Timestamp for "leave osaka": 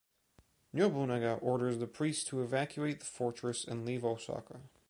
3.85-4.61